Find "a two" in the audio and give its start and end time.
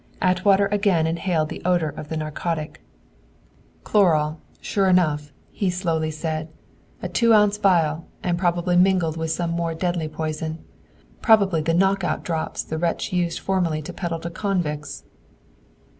7.03-7.33